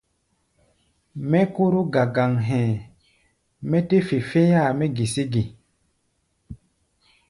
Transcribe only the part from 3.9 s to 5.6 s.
fe féáa mɛ́ gesé ge?